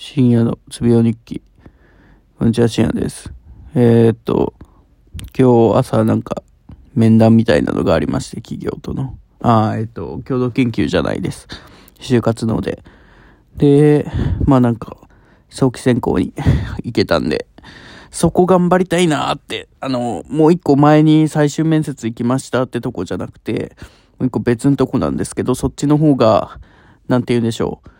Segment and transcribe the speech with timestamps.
[0.00, 1.42] 深夜のつぶよ日記。
[2.38, 3.32] こんにちは、深夜です。
[3.74, 4.54] えー、っと、
[5.36, 6.44] 今日朝なんか
[6.94, 9.18] 面談みたいなのがありまして、企業との。
[9.40, 11.48] あー、えー、っと、共同研究じゃないです。
[11.98, 12.84] 就活ので。
[13.56, 14.06] で、
[14.44, 14.96] まあなんか、
[15.48, 16.32] 早期選考に
[16.84, 17.48] 行けたんで、
[18.12, 23.76] そこ頑張りたいなーって、あの、もう一個前に最終面接行きましたってとこじゃなくて、
[24.20, 26.60] もう一個別のとこなんですけど、そっちの方が、
[27.08, 27.97] なんて言うんでしょう。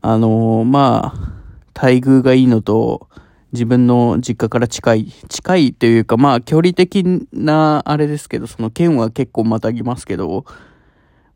[0.00, 1.32] あのーまあ、
[1.74, 3.08] 待遇がいいのと、
[3.52, 10.44] 自分の実家から近い、近いというか、まあ、距離的な、あれですけど、その県は結構またぎますけど、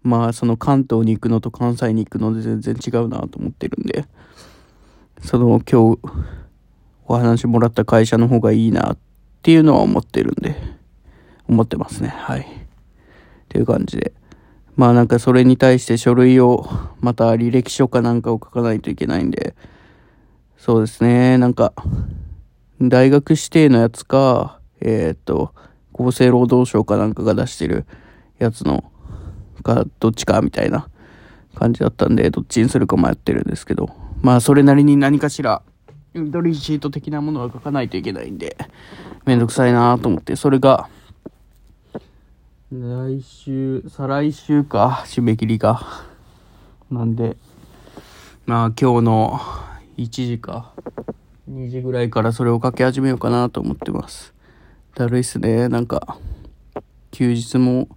[0.02, 4.04] まあ、その関東に行くのと関西に行くので全然違うなと思ってるんで、
[5.22, 5.98] その今日
[7.06, 8.98] お話もらった会社の方がいいなっ
[9.42, 10.56] ていうのは思ってるんで、
[11.48, 12.08] 思ってますね。
[12.08, 12.40] はい。
[12.40, 12.44] っ
[13.48, 14.12] ていう感じで。
[14.76, 16.66] まあなんかそれに対して書類を、
[17.00, 19.54] また履歴書かなんかを書かないといけないんで、
[20.56, 21.72] そうですね、なんか、
[22.80, 25.52] 大学指定のやつか、えーっと、
[25.92, 27.84] 厚生労働省かなんかが出してる
[28.38, 28.84] やつの、
[29.62, 30.88] か、どっちかみたいな
[31.54, 33.90] 感じだったんで、どっちにするか迷ってるんですけど、
[34.22, 35.62] まあそれなりに何かしら、
[36.14, 38.56] 緑シート的なものは書かないといけないんで、
[39.24, 40.88] めんどくさいなと思って、それが、
[42.74, 45.82] 来週、再来週か、締め切りが。
[46.90, 47.36] なんで、
[48.46, 49.40] まあ今日の
[49.98, 50.72] 1時か、
[51.50, 54.32] 2時ぐらいからそれを書き始めようかなと思ってます。
[54.94, 56.16] だるいっすね、なんか、
[57.10, 57.88] 休日も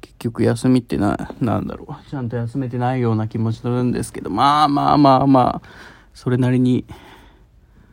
[0.00, 5.68] 結局休みってな、なんだろう、ちゃんと休めてないような気持ちするんですけど、まあまあまあまあ、
[6.12, 6.84] それなりに、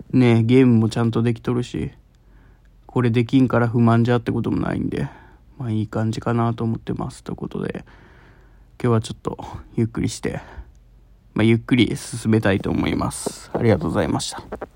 [0.09, 1.91] ね、ゲームもちゃんとできとるし、
[2.87, 5.07] これできんから不満じゃってこともないんで、
[5.57, 7.23] まあいい感じかなと思ってます。
[7.23, 7.85] ということで、
[8.81, 9.37] 今日はちょっと
[9.75, 10.41] ゆっくりして、
[11.33, 13.49] まあゆっくり進めたいと思います。
[13.53, 14.74] ありがとうございました。